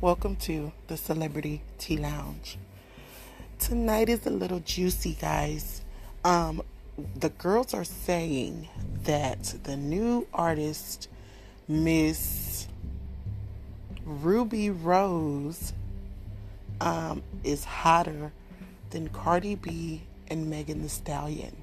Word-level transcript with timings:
Welcome 0.00 0.36
to 0.36 0.72
the 0.88 0.96
Celebrity 0.96 1.62
Tea 1.78 1.96
Lounge. 1.96 2.58
Tonight 3.58 4.08
is 4.08 4.26
a 4.26 4.30
little 4.30 4.58
juicy, 4.58 5.16
guys. 5.18 5.82
Um, 6.24 6.62
the 7.14 7.30
girls 7.30 7.72
are 7.72 7.84
saying 7.84 8.68
that 9.04 9.54
the 9.62 9.76
new 9.76 10.26
artist, 10.34 11.08
Miss 11.68 12.66
Rubi 14.04 14.68
Rose, 14.68 15.72
um, 16.80 17.22
is 17.44 17.64
hotter 17.64 18.32
than 18.90 19.08
Cardi 19.08 19.54
B 19.54 20.02
and 20.28 20.50
Megan 20.50 20.82
Thee 20.82 20.88
Stallion. 20.88 21.56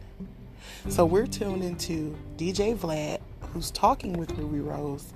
So 0.89 1.05
we're 1.05 1.27
tuned 1.27 1.63
into 1.63 2.17
DJ 2.37 2.75
Vlad, 2.75 3.19
who's 3.51 3.69
talking 3.71 4.13
with 4.13 4.31
Rubi 4.31 4.61
Rose 4.61 5.13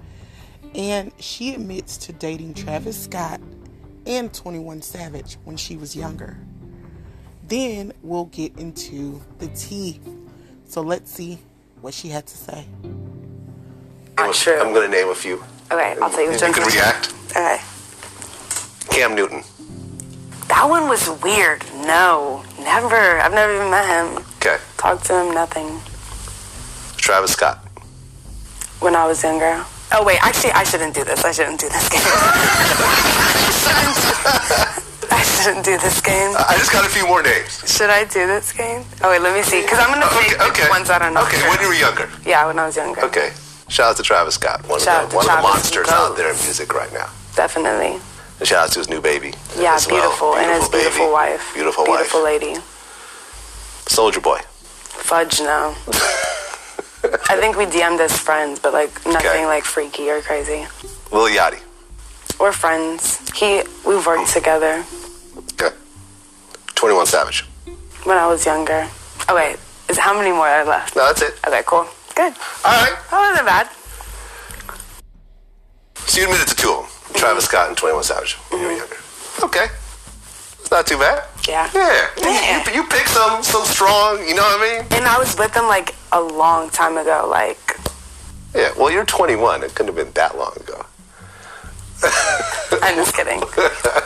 and 0.73 1.11
she 1.19 1.53
admits 1.53 1.97
to 1.97 2.13
dating 2.13 2.53
Travis 2.53 3.03
Scott 3.03 3.39
and 4.05 4.33
21 4.33 4.81
Savage 4.81 5.37
when 5.43 5.57
she 5.57 5.77
was 5.77 5.95
younger. 5.95 6.37
Then 7.47 7.93
we'll 8.01 8.25
get 8.25 8.57
into 8.57 9.21
the 9.39 9.47
tea. 9.49 9.99
So 10.65 10.81
let's 10.81 11.11
see 11.11 11.39
what 11.81 11.93
she 11.93 12.09
had 12.09 12.25
to 12.27 12.37
say. 12.37 12.65
Not 14.17 14.33
true. 14.33 14.59
I'm 14.59 14.73
going 14.73 14.89
to 14.89 14.97
name 14.97 15.09
a 15.09 15.15
few. 15.15 15.43
Okay, 15.71 15.95
I'll 16.01 16.09
tell 16.09 16.23
you 16.23 16.31
which 16.31 16.41
You 16.41 16.53
can 16.53 16.67
react. 16.67 17.13
Okay. 17.31 17.59
Cam 18.89 19.15
Newton. 19.15 19.43
That 20.47 20.65
one 20.69 20.87
was 20.87 21.09
weird. 21.21 21.63
No, 21.85 22.43
never. 22.59 22.95
I've 22.95 23.33
never 23.33 23.55
even 23.55 23.69
met 23.69 23.85
him. 23.87 24.23
Okay. 24.37 24.57
Talked 24.77 25.05
to 25.05 25.19
him, 25.19 25.33
nothing. 25.33 25.79
Travis 26.97 27.33
Scott. 27.33 27.57
When 28.79 28.95
I 28.95 29.05
was 29.05 29.23
younger. 29.23 29.65
Oh 29.97 30.03
wait, 30.03 30.19
actually, 30.21 30.51
I 30.51 30.63
shouldn't 30.65 30.93
do 30.93 31.05
this. 31.05 31.23
I 31.23 31.31
shouldn't 31.31 31.57
do 31.59 31.69
this 31.69 31.87
game. 31.87 32.01
I 35.09 35.23
shouldn't 35.23 35.63
do 35.63 35.77
this 35.77 36.01
game. 36.01 36.35
I 36.35 36.55
just 36.57 36.73
got 36.73 36.85
a 36.85 36.89
few 36.89 37.07
more 37.07 37.23
names. 37.23 37.63
Should 37.65 37.89
I 37.89 38.03
do 38.03 38.27
this 38.27 38.51
game? 38.51 38.83
Oh 39.01 39.09
wait, 39.11 39.21
let 39.21 39.33
me 39.33 39.41
see. 39.41 39.61
Because 39.61 39.79
I'm 39.79 39.93
gonna 39.93 40.05
Okay, 40.07 40.35
pick 40.35 40.41
okay. 40.51 40.69
ones 40.69 40.89
I 40.89 40.99
don't 40.99 41.13
know. 41.13 41.23
Okay, 41.23 41.39
when 41.47 41.61
you 41.61 41.67
were 41.69 41.73
younger. 41.79 42.09
Yeah, 42.25 42.45
when 42.45 42.59
I 42.59 42.65
was 42.65 42.75
younger. 42.75 43.05
Okay. 43.05 43.31
Shout 43.69 43.91
out 43.91 43.97
to 43.97 44.03
Travis 44.03 44.35
Scott, 44.35 44.67
one 44.67 44.81
Shout 44.81 44.97
out 44.97 45.03
of 45.05 45.09
the, 45.11 45.15
one 45.15 45.29
of 45.29 45.35
the 45.37 45.41
monsters 45.41 45.87
out 45.87 46.17
there 46.17 46.29
in 46.29 46.35
music 46.43 46.73
right 46.73 46.91
now. 46.91 47.09
Definitely. 47.35 47.97
And 48.39 48.47
shout 48.47 48.67
out 48.67 48.71
to 48.73 48.79
his 48.79 48.89
new 48.89 48.99
baby. 48.99 49.33
Yeah, 49.57 49.79
well. 49.79 49.87
beautiful, 49.87 50.35
and 50.35 50.51
his 50.59 50.67
baby. 50.69 50.83
beautiful 50.83 51.11
wife. 51.13 51.53
Beautiful, 51.55 51.85
Beautiful 51.85 52.21
wife. 52.21 52.43
Beautiful 52.43 52.51
lady. 52.51 52.61
Soulja 53.87 54.21
Boy. 54.21 54.39
Fudge 54.43 55.39
no. 55.39 55.73
I 57.29 57.37
think 57.39 57.57
we 57.57 57.65
DM'd 57.65 57.99
as 58.01 58.17
friends, 58.17 58.59
but 58.59 58.73
like 58.73 58.91
nothing 59.05 59.27
Okay. 59.31 59.45
like 59.45 59.63
freaky 59.63 60.09
or 60.09 60.21
crazy. 60.21 60.67
Lil 61.11 61.29
Yachty. 61.29 61.59
We're 62.39 62.51
friends. 62.51 63.19
He 63.33 63.63
we've 63.85 64.05
worked 64.05 64.31
together 64.31 64.83
Okay. 65.53 65.73
21 66.75 67.05
Savage. 67.05 67.45
when 68.03 68.17
I 68.17 68.27
was 68.27 68.45
younger. 68.45 68.87
Oh 69.29 69.35
wait, 69.35 69.57
is 69.89 69.97
how 69.97 70.13
many 70.13 70.31
more 70.31 70.47
are 70.47 70.65
left? 70.65 70.95
No, 70.95 71.05
that's 71.07 71.21
it. 71.21 71.33
Okay, 71.47 71.63
cool. 71.65 71.87
Good. 72.15 72.33
All 72.63 72.71
right. 72.83 72.95
That 73.11 73.19
wasn't 73.29 73.45
bad. 73.47 73.69
So 76.07 76.19
you 76.21 76.25
admitted 76.27 76.47
to 76.49 76.55
two 76.55 76.69
of 76.71 76.77
them. 76.77 76.85
Mhm. 76.85 77.15
Travis 77.19 77.45
Scott 77.45 77.67
and 77.69 77.77
21 77.77 78.03
Savage 78.03 78.33
when 78.49 78.61
you 78.61 78.67
were 78.67 78.73
mhm. 78.73 78.77
younger. 78.79 78.97
Okay. 79.43 79.67
It's 80.59 80.71
not 80.71 80.87
too 80.87 80.97
bad. 80.97 81.23
Yeah. 81.47 81.69
Yeah. 81.73 82.07
Yeah. 82.17 82.63
You, 82.73 82.81
you 82.81 82.84
some, 83.15 83.41
some 83.43 83.63
strong, 83.63 84.19
you 84.27 84.35
know 84.35 84.41
what 84.43 84.59
I 84.59 84.79
mean? 84.79 84.87
And 84.91 85.05
I 85.05 85.17
was 85.17 85.37
with 85.37 85.55
him 85.55 85.67
like 85.67 85.95
a 86.11 86.19
long 86.21 86.69
time 86.69 86.97
ago. 86.97 87.27
Like 87.29 87.77
Yeah. 88.53 88.71
Well, 88.77 88.91
you're 88.91 89.05
21. 89.05 89.63
It 89.63 89.73
couldn't 89.73 89.95
have 89.95 90.05
been 90.05 90.13
that 90.13 90.37
long 90.37 90.53
ago. 90.57 90.85
I'm 92.83 92.95
just 92.95 93.15
kidding. 93.15 93.39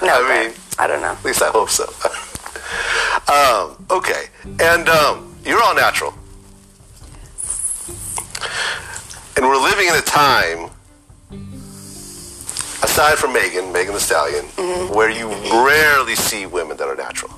No, 0.01 0.23
I 0.25 0.45
mean- 0.47 0.55
I 0.77 0.87
don't 0.87 1.01
know. 1.01 1.11
At 1.11 1.25
least 1.25 1.41
I 1.41 1.49
hope 1.49 1.69
so. 1.69 1.83
um, 3.33 3.85
okay. 3.91 4.27
And 4.61 4.87
um, 4.87 5.35
you're 5.43 5.61
all 5.61 5.75
natural. 5.75 6.13
And 9.35 9.45
we're 9.45 9.61
living 9.61 9.87
in 9.87 9.95
a 9.95 10.01
time, 10.01 10.69
aside 12.83 13.17
from 13.17 13.33
Megan, 13.33 13.73
Megan 13.73 13.93
Thee 13.93 13.99
Stallion, 13.99 14.45
where 14.93 15.09
you 15.09 15.27
rarely 15.51 16.15
see 16.15 16.45
women 16.45 16.77
that 16.77 16.87
are 16.87 16.95
natural. 16.95 17.31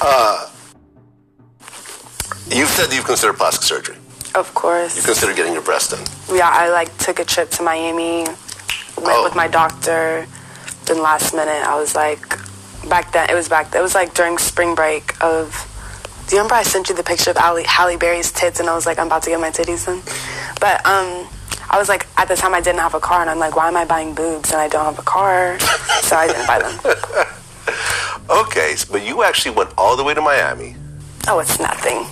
Uh, 0.00 0.50
you've 2.50 2.68
said 2.68 2.92
you've 2.92 3.04
considered 3.04 3.36
plastic 3.36 3.62
surgery. 3.62 3.96
Of 4.34 4.52
course. 4.54 4.96
You 4.96 5.02
consider 5.02 5.32
getting 5.34 5.52
your 5.54 5.62
breast 5.62 5.90
done. 5.92 6.04
Yeah, 6.36 6.48
I 6.52 6.68
like 6.70 6.96
took 6.98 7.18
a 7.18 7.24
trip 7.24 7.50
to 7.52 7.62
Miami, 7.62 8.24
went 8.24 8.36
Oh. 9.18 9.24
with 9.24 9.34
my 9.34 9.48
doctor. 9.48 10.26
Then 10.84 11.02
last 11.02 11.34
minute, 11.34 11.66
I 11.66 11.74
was 11.80 11.94
like, 11.94 12.20
back 12.88 13.12
then 13.12 13.28
it 13.30 13.34
was 13.34 13.48
back. 13.48 13.74
It 13.74 13.80
was 13.80 13.94
like 13.94 14.14
during 14.14 14.38
spring 14.38 14.74
break 14.74 15.14
of. 15.22 15.72
Do 16.28 16.34
you 16.36 16.40
remember 16.42 16.56
I 16.56 16.62
sent 16.64 16.88
you 16.88 16.94
the 16.94 17.04
picture 17.04 17.30
of 17.30 17.36
Halle, 17.36 17.62
Halle 17.64 17.96
Berry's 17.96 18.32
tits, 18.32 18.58
and 18.60 18.68
I 18.68 18.74
was 18.74 18.84
like, 18.84 18.98
I'm 18.98 19.06
about 19.06 19.22
to 19.24 19.30
get 19.30 19.40
my 19.40 19.50
titties 19.50 19.86
done. 19.86 20.02
But 20.60 20.84
um, 20.84 21.28
I 21.70 21.78
was 21.78 21.88
like, 21.88 22.06
at 22.18 22.26
the 22.28 22.34
time 22.36 22.52
I 22.52 22.60
didn't 22.60 22.80
have 22.80 22.94
a 22.94 23.00
car, 23.00 23.20
and 23.20 23.30
I'm 23.30 23.38
like, 23.38 23.54
why 23.54 23.68
am 23.68 23.76
I 23.76 23.84
buying 23.84 24.12
boobs 24.14 24.50
and 24.50 24.60
I 24.60 24.66
don't 24.68 24.84
have 24.84 24.98
a 24.98 25.02
car? 25.02 25.58
so 26.02 26.16
I 26.16 26.26
didn't 26.26 26.46
buy 26.46 26.58
them. 26.58 26.78
But 28.84 29.04
you 29.06 29.22
actually 29.22 29.54
went 29.56 29.70
all 29.78 29.96
the 29.96 30.04
way 30.04 30.14
to 30.14 30.20
Miami. 30.20 30.76
Oh, 31.28 31.38
it's 31.40 31.58
nothing. 31.58 32.06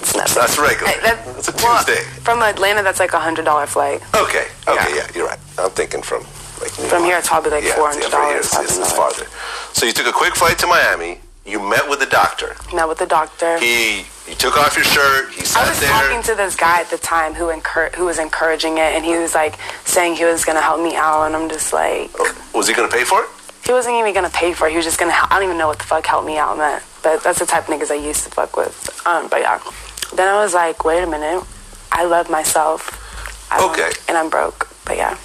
It's 0.00 0.14
nothing. 0.14 0.34
That's 0.34 0.58
regular. 0.58 0.92
Hey, 0.92 1.00
that- 1.00 1.18
It's 1.38 1.48
a 1.48 1.52
well, 1.64 1.82
Tuesday. 1.84 2.02
from 2.22 2.42
Atlanta, 2.42 2.82
that's 2.82 3.00
like 3.00 3.12
a 3.12 3.20
hundred 3.20 3.44
dollar 3.44 3.66
flight. 3.66 4.00
Okay. 4.14 4.46
Okay. 4.68 4.90
Yeah. 4.90 4.96
Yeah. 4.96 5.06
you're 5.14 5.26
right. 5.26 5.38
I'm 5.58 5.70
thinking 5.70 6.02
from 6.02 6.22
like 6.60 6.70
From 6.70 7.04
here, 7.04 7.18
it's 7.18 7.28
probably 7.28 7.50
like 7.50 7.64
Yeah, 7.64 7.74
four 7.74 7.88
hundred 7.88 8.04
yeah, 8.04 8.10
dollars. 8.10 8.46
It's, 8.46 8.58
it's, 8.60 8.78
it's 8.78 8.92
farther. 8.92 9.26
So 9.72 9.84
you 9.86 9.92
took 9.92 10.06
a 10.06 10.12
quick 10.12 10.34
flight 10.36 10.58
to 10.60 10.66
Miami. 10.66 11.20
You 11.44 11.60
met 11.60 11.88
with 11.88 12.00
the 12.00 12.06
doctor. 12.06 12.56
Met 12.74 12.88
with 12.88 12.98
the 12.98 13.06
doctor. 13.06 13.58
He, 13.60 13.98
you 14.26 14.34
took 14.36 14.56
off 14.58 14.74
your 14.74 14.84
shirt. 14.84 15.30
He 15.32 15.44
sat 15.44 15.64
I 15.64 15.68
was 15.70 15.78
there. 15.78 15.90
talking 15.90 16.22
to 16.24 16.34
this 16.34 16.56
guy 16.56 16.80
at 16.80 16.90
the 16.90 16.98
time 16.98 17.34
who 17.34 17.52
encour- 17.52 17.94
who 17.94 18.06
was 18.06 18.18
encouraging 18.18 18.78
it, 18.78 18.94
and 18.96 19.04
he 19.04 19.16
was 19.16 19.32
like 19.34 19.54
saying 19.84 20.16
he 20.16 20.24
was 20.24 20.44
gonna 20.44 20.60
help 20.62 20.80
me 20.82 20.96
out, 20.96 21.24
and 21.26 21.36
I'm 21.36 21.48
just 21.48 21.72
like, 21.72 22.10
oh, 22.18 22.34
was 22.54 22.66
he 22.66 22.74
going 22.74 22.88
to 22.90 22.94
pay 22.96 23.04
for 23.04 23.20
it? 23.22 23.28
He 23.66 23.72
wasn't 23.72 23.96
even 23.96 24.14
gonna 24.14 24.30
pay 24.30 24.52
for 24.52 24.68
it. 24.68 24.70
He 24.70 24.76
was 24.76 24.86
just 24.86 24.98
gonna. 24.98 25.12
I 25.12 25.26
don't 25.30 25.44
even 25.44 25.58
know 25.58 25.66
what 25.66 25.78
the 25.78 25.84
fuck 25.84 26.06
help 26.06 26.24
me 26.24 26.38
out 26.38 26.56
meant, 26.56 26.84
but 27.02 27.22
that's 27.22 27.40
the 27.40 27.46
type 27.46 27.68
of 27.68 27.74
niggas 27.74 27.90
I 27.90 27.94
used 27.94 28.24
to 28.24 28.30
fuck 28.30 28.56
with. 28.56 28.74
Um, 29.06 29.28
but 29.28 29.40
yeah. 29.40 29.60
Then 30.14 30.28
I 30.28 30.40
was 30.40 30.54
like, 30.54 30.84
wait 30.84 31.02
a 31.02 31.06
minute, 31.06 31.44
I 31.90 32.04
love 32.04 32.30
myself. 32.30 33.02
I 33.50 33.64
Okay. 33.70 33.90
And 34.08 34.16
I'm 34.16 34.30
broke, 34.30 34.68
but 34.84 34.96
yeah. 34.96 35.16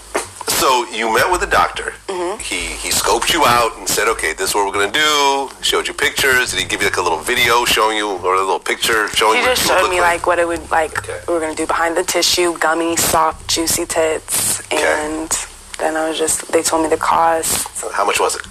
So 0.48 0.86
you 0.90 1.12
met 1.14 1.32
with 1.32 1.42
a 1.42 1.50
doctor. 1.50 1.94
Mm-hmm. 2.08 2.40
He 2.40 2.68
he 2.78 2.90
scoped 2.90 3.34
you 3.34 3.44
out 3.46 3.78
and 3.78 3.88
said, 3.88 4.08
"Okay, 4.08 4.34
this 4.34 4.50
is 4.50 4.56
what 4.56 4.72
we're 4.72 4.92
to 4.92 5.00
do." 5.00 5.50
Showed 5.64 5.88
you 5.88 5.94
pictures. 5.94 6.52
Did 6.52 6.60
he 6.60 6.66
give 6.66 6.82
you 6.82 6.88
like 6.88 6.98
a 6.98 7.02
little 7.02 7.18
video 7.18 7.66
showing 7.66 7.98
you, 7.98 8.10
or 8.10 8.36
a 8.36 8.40
little 8.40 8.60
picture 8.60 9.08
showing 9.10 9.38
you. 9.38 9.42
He 9.42 9.48
just 9.48 9.68
showed 9.68 9.90
me 9.90 9.96
look 9.96 10.06
like 10.06 10.28
what 10.28 10.38
it 10.38 10.48
would 10.48 10.70
like. 10.70 10.98
Okay. 11.00 11.20
We 11.28 11.34
were 11.34 11.40
gonna 11.40 11.56
do 11.56 11.66
behind 11.66 11.98
the 11.98 12.04
tissue, 12.04 12.58
gummy, 12.60 12.96
soft, 12.96 13.50
juicy 13.50 13.86
tits, 13.86 14.62
and 14.72 15.32
then 15.81 15.98
I 15.98 16.07
was 16.07 16.18
just. 16.18 16.51
They 16.51 16.62
told 16.62 16.83
me 16.83 16.89
the 16.89 16.98
cost. 16.98 17.68
How 17.92 18.06
much 18.06 18.19
was 18.19 18.36
it? 18.36 18.42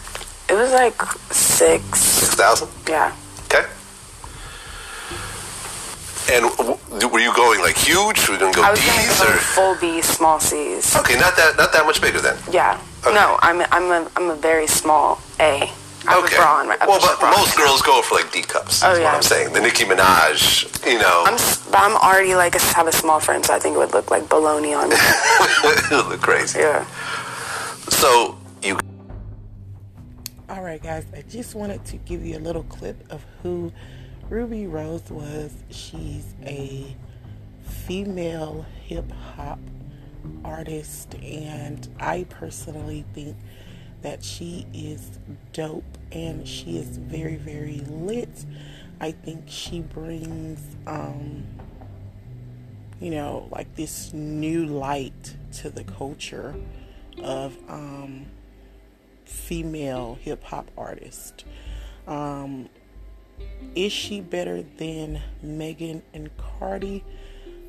It 0.50 0.54
was 0.54 0.72
like 0.72 1.00
six. 1.32 1.82
Six 1.98 2.34
thousand. 2.34 2.68
Yeah. 2.88 3.14
Okay. 3.46 3.64
And 6.30 6.44
w- 6.56 7.08
were 7.08 7.18
you 7.18 7.34
going 7.34 7.60
like 7.60 7.76
huge? 7.76 8.28
Were 8.28 8.34
you 8.34 8.40
gonna 8.40 8.52
go 8.54 8.62
I 8.62 8.70
was 8.70 8.80
gonna 8.80 9.06
go 9.06 9.34
or? 9.34 9.38
full 9.38 9.74
B, 9.80 10.00
small 10.02 10.38
C's. 10.38 10.94
Okay, 10.96 11.18
not 11.18 11.34
that 11.36 11.54
not 11.56 11.72
that 11.72 11.86
much 11.86 12.00
bigger 12.00 12.20
then. 12.20 12.36
Yeah. 12.50 12.80
Okay. 13.04 13.14
No, 13.14 13.38
I'm 13.42 13.60
a, 13.60 13.66
I'm 13.72 13.90
a 13.90 14.10
I'm 14.16 14.30
a 14.30 14.36
very 14.36 14.66
small 14.66 15.20
A. 15.40 15.70
I'm 16.06 16.24
okay. 16.24 16.36
a 16.36 16.38
bra 16.38 16.60
on, 16.60 16.66
a 16.66 16.76
well, 16.86 16.98
but 17.20 17.20
most 17.36 17.56
girls 17.58 17.82
go 17.82 18.00
for 18.00 18.14
like 18.14 18.32
D 18.32 18.42
cups. 18.42 18.82
Oh, 18.82 18.94
yeah. 18.94 19.04
what 19.04 19.14
I'm 19.16 19.22
saying. 19.22 19.52
The 19.52 19.60
Nicki 19.60 19.84
Minaj, 19.84 20.64
you 20.90 20.98
know, 20.98 21.24
I'm 21.26 21.36
but 21.70 21.78
I'm 21.78 21.96
already 21.96 22.34
like 22.34 22.54
a, 22.54 22.58
have 22.74 22.86
a 22.86 22.92
small 22.92 23.20
frame, 23.20 23.42
so 23.42 23.52
I 23.52 23.58
think 23.58 23.74
it 23.76 23.78
would 23.78 23.92
look 23.92 24.10
like 24.10 24.24
baloney 24.24 24.74
on 24.76 24.88
me. 24.88 24.96
it 24.98 25.90
would 25.90 26.06
look 26.08 26.20
crazy. 26.20 26.60
yeah. 26.60 26.86
So 27.90 28.38
you 28.62 28.78
All 30.48 30.62
right, 30.62 30.82
guys, 30.82 31.04
I 31.14 31.22
just 31.22 31.54
wanted 31.54 31.84
to 31.86 31.96
give 31.98 32.24
you 32.24 32.38
a 32.38 32.40
little 32.40 32.62
clip 32.62 33.04
of 33.10 33.24
who 33.42 33.72
Rubi 34.28 34.66
Rose 34.66 35.10
was. 35.10 35.52
She's 35.70 36.34
a 36.44 36.96
female 37.62 38.64
hip 38.84 39.10
hop 39.12 39.58
artist, 40.44 41.14
and 41.16 41.88
I 42.00 42.24
personally 42.30 43.04
think 43.12 43.36
that 44.02 44.24
she 44.24 44.66
is 44.72 45.18
dope 45.52 45.98
and 46.10 46.46
she 46.48 46.78
is 46.78 46.96
very, 46.96 47.36
very 47.36 47.80
lit. 47.88 48.46
I 49.00 49.12
think 49.12 49.44
she 49.46 49.80
brings, 49.80 50.60
um, 50.86 51.44
you 53.00 53.10
know, 53.10 53.48
like 53.50 53.74
this 53.74 54.12
new 54.12 54.64
light 54.66 55.36
to 55.54 55.70
the 55.70 55.84
culture 55.84 56.54
of, 57.22 57.56
um, 57.68 58.26
female 59.24 60.18
hip 60.20 60.42
hop 60.44 60.70
artist. 60.76 61.44
Um, 62.06 62.68
is 63.74 63.92
she 63.92 64.20
better 64.20 64.62
than 64.62 65.20
Megan 65.42 66.02
and 66.12 66.30
Cardi? 66.36 67.04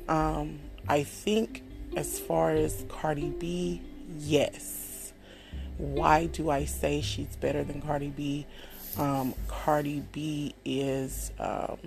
Um, 0.08 0.58
I 0.88 1.04
think, 1.04 1.62
as 1.96 2.18
far 2.18 2.50
as 2.50 2.84
Cardi 2.88 3.30
B, 3.30 3.80
yes. 4.18 5.12
Why 5.78 6.26
do 6.26 6.50
I 6.50 6.64
say 6.64 7.00
she's 7.00 7.36
better 7.36 7.64
than 7.64 7.80
Cardi 7.80 8.08
B? 8.08 8.46
Um, 8.98 9.34
Cardi 9.48 10.02
B 10.12 10.54
is, 10.64 11.32
um, 11.38 11.78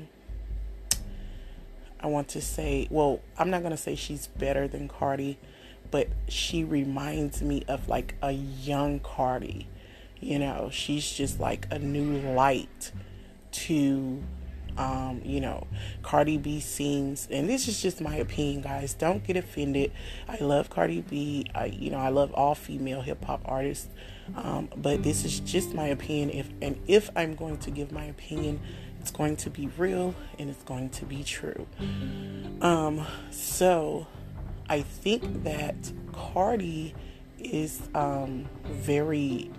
I 2.00 2.08
want 2.08 2.30
to 2.30 2.42
say, 2.42 2.88
well, 2.90 3.20
I'm 3.38 3.50
not 3.50 3.62
going 3.62 3.72
to 3.72 3.78
say 3.78 3.96
she's 3.96 4.28
better 4.28 4.68
than 4.68 4.88
Cardi, 4.88 5.38
but 5.96 6.10
she 6.28 6.62
reminds 6.62 7.42
me 7.42 7.64
of 7.70 7.88
like 7.88 8.16
a 8.22 8.34
young 8.34 9.00
Cardi. 9.00 9.66
You 10.20 10.40
know, 10.40 10.68
she's 10.70 11.10
just 11.10 11.40
like 11.40 11.68
a 11.72 11.80
new 11.80 12.20
light 12.34 12.92
to, 13.64 14.22
um, 14.78 15.22
you 15.24 15.40
know, 15.40 15.68
Cardi 16.04 16.38
B 16.38 16.60
sings, 16.60 17.30
and 17.32 17.50
this 17.50 17.70
is 17.70 17.82
just 17.82 18.02
my 18.02 18.18
opinion, 18.18 18.64
guys. 18.64 18.94
Don't 18.94 19.24
get 19.24 19.38
offended. 19.38 19.94
I 20.28 20.36
love 20.44 20.70
Cardi 20.70 21.00
B. 21.00 21.46
I, 21.56 21.68
you 21.68 21.92
know, 21.92 22.00
I 22.00 22.10
love 22.10 22.34
all 22.34 22.56
female 22.56 23.00
hip 23.00 23.24
hop 23.24 23.40
artists, 23.46 23.88
um, 24.36 24.68
but 24.76 25.02
this 25.02 25.24
is 25.24 25.40
just 25.40 25.74
my 25.74 25.86
opinion. 25.88 26.30
If 26.30 26.50
and 26.62 26.78
if 26.88 27.10
I'm 27.16 27.36
going 27.36 27.60
to 27.60 27.72
give 27.72 27.94
my 27.94 28.04
opinion, 28.04 28.60
it's 29.00 29.12
going 29.12 29.38
to 29.38 29.50
be 29.50 29.68
real 29.78 30.14
and 30.38 30.50
it's 30.50 30.64
going 30.64 30.90
to 30.90 31.06
be 31.06 31.24
true. 31.24 31.66
Um, 32.60 33.08
so 33.32 34.08
I 34.70 34.82
think 34.82 35.44
that 35.44 35.92
Cardi 36.14 36.94
is 37.38 37.82
um, 37.94 38.48
very, 38.64 39.52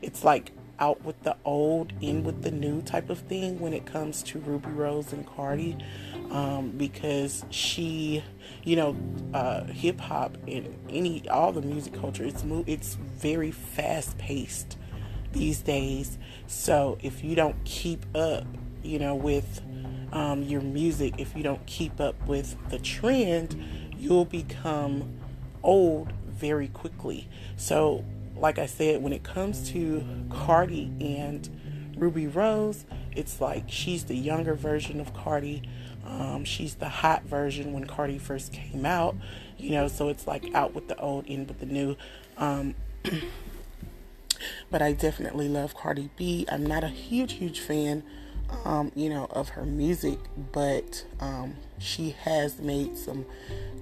it's 0.00 0.24
like 0.24 0.52
out 0.78 1.04
with 1.04 1.22
the 1.22 1.36
old, 1.44 1.92
in 2.00 2.24
with 2.24 2.42
the 2.42 2.50
new 2.50 2.82
type 2.82 3.10
of 3.10 3.18
thing 3.18 3.60
when 3.60 3.72
it 3.72 3.86
comes 3.86 4.22
to 4.24 4.38
Rubi 4.40 4.70
Rose 4.70 5.12
and 5.12 5.26
Cardi. 5.26 5.76
Um, 6.30 6.70
because 6.70 7.44
she, 7.50 8.24
you 8.64 8.76
know, 8.76 8.96
uh, 9.34 9.64
hip 9.64 10.00
hop 10.00 10.36
and 10.48 10.74
any 10.88 11.28
all 11.28 11.52
the 11.52 11.62
music 11.62 11.94
culture, 11.94 12.24
it's 12.24 12.42
it's 12.66 12.94
very 12.94 13.50
fast 13.52 14.18
paced 14.18 14.76
these 15.32 15.60
days. 15.60 16.18
So 16.46 16.98
if 17.02 17.22
you 17.22 17.36
don't 17.36 17.62
keep 17.64 18.04
up, 18.16 18.46
you 18.82 18.98
know, 18.98 19.14
with 19.14 19.60
um, 20.12 20.42
your 20.42 20.60
music, 20.60 21.14
if 21.18 21.36
you 21.36 21.42
don't 21.42 21.64
keep 21.66 22.00
up 22.00 22.14
with 22.26 22.56
the 22.70 22.78
trend, 22.78 23.62
you'll 24.04 24.26
become 24.26 25.18
old 25.62 26.12
very 26.28 26.68
quickly. 26.68 27.26
So, 27.56 28.04
like 28.36 28.58
I 28.58 28.66
said, 28.66 29.02
when 29.02 29.14
it 29.14 29.22
comes 29.22 29.70
to 29.70 30.04
Cardi 30.30 30.92
and 31.00 31.48
Rubi 31.96 32.26
Rose, 32.26 32.84
it's 33.16 33.40
like 33.40 33.64
she's 33.68 34.04
the 34.04 34.14
younger 34.14 34.54
version 34.54 35.00
of 35.00 35.14
Cardi. 35.14 35.62
Um, 36.06 36.44
she's 36.44 36.74
the 36.74 36.88
hot 36.88 37.24
version 37.24 37.72
when 37.72 37.86
Cardi 37.86 38.18
first 38.18 38.52
came 38.52 38.84
out, 38.84 39.16
you 39.56 39.70
know, 39.70 39.88
so 39.88 40.10
it's 40.10 40.26
like 40.26 40.54
out 40.54 40.74
with 40.74 40.88
the 40.88 40.98
old, 40.98 41.24
in 41.24 41.46
with 41.46 41.60
the 41.60 41.66
new. 41.66 41.96
Um, 42.36 42.74
but 44.70 44.82
I 44.82 44.92
definitely 44.92 45.48
love 45.48 45.74
Cardi 45.74 46.10
B. 46.14 46.44
I'm 46.52 46.66
not 46.66 46.84
a 46.84 46.88
huge, 46.88 47.34
huge 47.34 47.60
fan, 47.60 48.02
um, 48.64 48.92
you 48.94 49.08
know, 49.08 49.26
of 49.30 49.50
her 49.50 49.64
music, 49.64 50.18
but 50.52 51.04
um, 51.20 51.56
she 51.78 52.10
has 52.10 52.58
made 52.58 52.96
some 52.96 53.26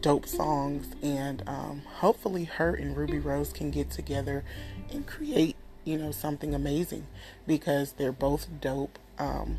dope 0.01 0.27
songs, 0.27 0.95
and 1.03 1.43
um, 1.47 1.83
hopefully, 1.97 2.45
her 2.45 2.75
and 2.75 2.97
Rubi 2.97 3.19
Rose 3.19 3.53
can 3.53 3.71
get 3.71 3.91
together 3.91 4.45
and 4.91 5.07
create, 5.07 5.57
you 5.85 5.99
know, 5.99 6.11
something 6.11 6.55
amazing 6.55 7.07
because 7.47 7.93
they're 7.93 8.13
both 8.13 8.49
dope. 8.61 8.99
Um, 9.19 9.59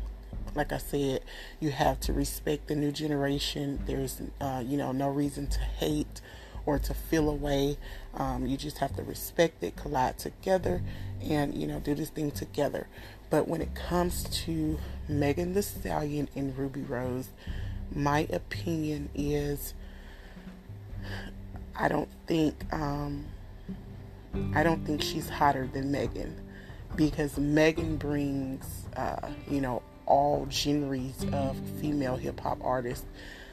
like 0.54 0.72
I 0.72 0.78
said, 0.78 1.20
you 1.58 1.70
have 1.70 2.00
to 2.00 2.12
respect 2.12 2.68
the 2.68 2.76
new 2.76 2.92
generation. 2.92 3.82
There's, 3.86 4.20
uh, 4.40 4.62
you 4.64 4.76
know, 4.76 4.92
no 4.92 5.08
reason 5.08 5.46
to 5.48 5.58
hate 5.58 6.20
or 6.66 6.78
to 6.78 6.94
feel 6.94 7.28
away. 7.28 7.76
Um, 8.14 8.46
you 8.46 8.56
just 8.56 8.78
have 8.78 8.94
to 8.96 9.02
respect 9.02 9.62
it, 9.62 9.76
collide 9.76 10.18
together, 10.18 10.82
and 11.22 11.54
you 11.54 11.66
know, 11.66 11.80
do 11.80 11.94
this 11.94 12.10
thing 12.10 12.30
together. 12.30 12.86
But 13.30 13.48
when 13.48 13.60
it 13.60 13.74
comes 13.74 14.24
to 14.44 14.78
Megan 15.08 15.54
Thee 15.54 15.62
Stallion 15.62 16.28
and 16.36 16.56
Rubi 16.56 16.82
Rose, 16.82 17.28
my 17.92 18.26
opinion 18.30 19.08
is 19.14 19.74
I 21.76 21.88
don't 21.88 22.08
think 22.26 22.54
um, 22.72 23.26
I 24.54 24.62
don't 24.62 24.84
think 24.86 25.02
she's 25.02 25.28
hotter 25.28 25.68
than 25.72 25.90
Megan 25.90 26.40
because 26.96 27.38
Megan 27.38 27.96
brings 27.96 28.86
uh, 28.96 29.28
you 29.50 29.60
know 29.60 29.82
all 30.06 30.46
genres 30.50 31.24
of 31.32 31.56
female 31.80 32.16
hip 32.16 32.40
hop 32.40 32.58
artists. 32.62 33.06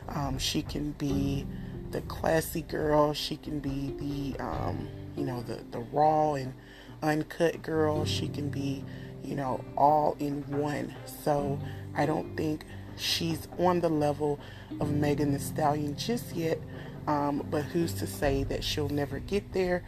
Um, 0.09 0.37
she 0.37 0.61
can 0.61 0.91
be 0.91 1.45
the 1.91 2.01
classy 2.01 2.61
girl. 2.61 3.13
She 3.13 3.37
can 3.37 3.59
be 3.59 3.93
the 3.99 4.43
um, 4.43 4.87
you 5.15 5.25
know 5.25 5.41
the 5.41 5.59
the 5.71 5.79
raw 5.79 6.33
and 6.33 6.53
uncut 7.01 7.61
girl. 7.61 8.05
She 8.05 8.27
can 8.27 8.49
be 8.49 8.83
you 9.23 9.35
know 9.35 9.63
all 9.77 10.15
in 10.19 10.43
one. 10.57 10.93
So 11.23 11.59
I 11.95 12.05
don't 12.05 12.35
think 12.35 12.65
she's 12.97 13.47
on 13.57 13.81
the 13.81 13.89
level 13.89 14.39
of 14.79 14.91
Megan 14.91 15.33
Thee 15.33 15.39
Stallion 15.39 15.95
just 15.95 16.35
yet. 16.35 16.59
Um, 17.07 17.45
but 17.49 17.63
who's 17.63 17.93
to 17.95 18.07
say 18.07 18.43
that 18.45 18.63
she'll 18.63 18.89
never 18.89 19.19
get 19.19 19.53
there? 19.53 19.83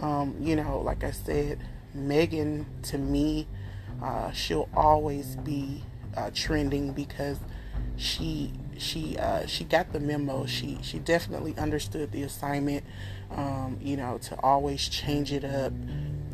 Um, 0.00 0.36
you 0.40 0.56
know, 0.56 0.80
like 0.80 1.04
I 1.04 1.12
said, 1.12 1.60
Megan 1.94 2.66
to 2.82 2.98
me, 2.98 3.46
uh, 4.02 4.32
she'll 4.32 4.68
always 4.74 5.36
be 5.36 5.84
uh, 6.16 6.30
trending 6.34 6.92
because 6.92 7.38
she 7.96 8.52
she 8.78 9.16
uh, 9.18 9.46
she 9.46 9.64
got 9.64 9.92
the 9.92 10.00
memo. 10.00 10.46
She 10.46 10.78
she 10.82 10.98
definitely 10.98 11.56
understood 11.56 12.12
the 12.12 12.22
assignment. 12.22 12.84
Um, 13.30 13.78
you 13.82 13.96
know, 13.96 14.18
to 14.18 14.40
always 14.40 14.88
change 14.88 15.32
it 15.32 15.44
up, 15.44 15.72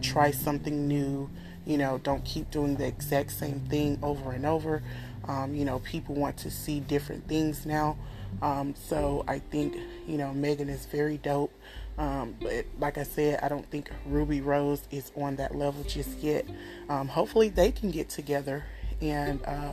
try 0.00 0.30
something 0.30 0.87
new. 0.87 1.30
You 1.64 1.78
know, 1.78 1.99
don't 1.99 2.25
keep 2.25 2.50
doing 2.50 2.76
the 2.76 2.87
exact 2.87 3.32
same 3.32 3.61
thing 3.61 3.99
over 4.02 4.32
and 4.32 4.44
over. 4.44 4.82
Um, 5.26 5.54
you 5.54 5.64
know, 5.64 5.78
people 5.78 6.14
want 6.14 6.37
to 6.38 6.50
see 6.50 6.80
different 6.80 7.28
things 7.28 7.64
now. 7.64 7.96
Um, 8.40 8.75
so 8.75 9.25
I 9.28 9.38
think 9.38 9.76
you 10.06 10.18
know 10.18 10.32
Megan 10.32 10.68
is 10.68 10.87
very 10.87 11.18
dope. 11.18 11.52
Um, 11.99 12.34
but 12.40 12.64
like 12.78 12.99
I 12.99 13.02
said, 13.02 13.40
I 13.42 13.49
don't 13.49 13.68
think 13.70 13.90
Rubi 14.06 14.40
Rose 14.40 14.82
is 14.90 15.12
on 15.16 15.37
that 15.37 15.54
level 15.54 15.84
just 15.84 16.18
yet. 16.18 16.46
Um, 16.88 17.08
hopefully 17.08 17.50
they 17.50 17.70
can 17.70 17.90
get 17.90 18.08
together 18.08 18.64
and 19.02 19.44
uh, 19.44 19.72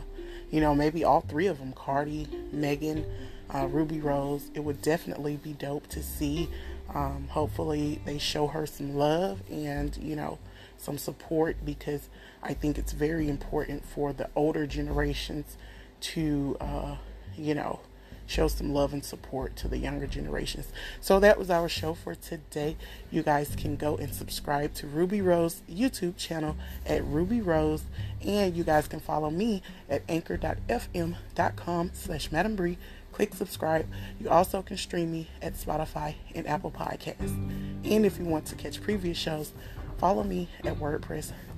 you 0.51 0.61
know 0.61 0.75
maybe 0.75 1.03
all 1.03 1.21
three 1.21 1.47
of 1.47 1.59
them, 1.59 1.73
Cardi, 1.73 2.27
Megan, 2.51 3.05
uh, 3.53 3.67
Rubi 3.67 3.99
Rose. 3.99 4.49
It 4.53 4.61
would 4.61 4.81
definitely 4.81 5.37
be 5.37 5.53
dope 5.53 5.87
to 5.87 6.03
see. 6.03 6.49
Um, 6.93 7.27
hopefully 7.29 8.01
they 8.05 8.17
show 8.17 8.47
her 8.47 8.65
some 8.65 8.95
love 8.95 9.41
and 9.49 9.95
you 9.97 10.15
know 10.15 10.39
some 10.77 10.97
support 10.97 11.57
because 11.63 12.09
I 12.41 12.53
think 12.53 12.77
it's 12.77 12.93
very 12.93 13.29
important 13.29 13.85
for 13.85 14.13
the 14.13 14.29
older 14.35 14.65
generations 14.65 15.57
to 16.01 16.57
uh, 16.59 16.95
you 17.35 17.53
know 17.53 17.81
show 18.29 18.47
some 18.47 18.73
love 18.73 18.93
and 18.93 19.03
support 19.03 19.55
to 19.57 19.67
the 19.67 19.77
younger 19.77 20.07
generations. 20.07 20.67
So 21.01 21.19
that 21.19 21.37
was 21.37 21.49
our 21.49 21.67
show 21.67 21.93
for 21.93 22.15
today. 22.15 22.77
You 23.11 23.23
guys 23.23 23.55
can 23.55 23.75
go 23.75 23.97
and 23.97 24.13
subscribe 24.13 24.73
to 24.75 24.87
Rubi 24.87 25.21
Rose 25.21 25.61
YouTube 25.69 26.17
channel 26.17 26.55
at 26.85 27.03
Rubi 27.03 27.41
Rose, 27.41 27.83
and 28.23 28.55
you 28.55 28.63
guys 28.63 28.87
can 28.87 28.99
follow 28.99 29.29
me 29.29 29.61
at 29.89 30.03
anchor.fm.com 30.07 31.91
slash 31.93 32.31
Madam 32.31 32.55
Bree 32.55 32.77
click 33.11 33.33
subscribe. 33.33 33.85
You 34.19 34.29
also 34.29 34.61
can 34.61 34.77
stream 34.77 35.11
me 35.11 35.27
at 35.41 35.53
Spotify 35.55 36.15
and 36.33 36.47
Apple 36.47 36.71
Podcasts. 36.71 37.35
And 37.83 38.05
if 38.05 38.17
you 38.17 38.23
want 38.23 38.45
to 38.45 38.55
catch 38.55 38.81
previous 38.81 39.17
shows, 39.17 39.51
follow 39.97 40.23
me 40.23 40.47
at 40.63 40.75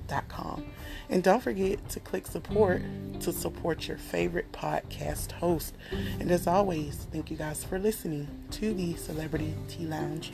WordPress.com. 0.08 0.64
And 1.08 1.22
don't 1.22 1.42
forget 1.42 1.88
to 1.90 2.00
click 2.00 2.26
support 2.26 2.82
to 3.20 3.32
support 3.32 3.88
your 3.88 3.98
favorite 3.98 4.52
podcast 4.52 5.32
host. 5.32 5.74
And 6.20 6.30
as 6.30 6.46
always, 6.46 7.06
thank 7.12 7.30
you 7.30 7.36
guys 7.36 7.64
for 7.64 7.78
listening 7.78 8.28
to 8.52 8.74
the 8.74 8.94
Celebrity 8.96 9.54
Tea 9.68 9.86
Lounge. 9.86 10.32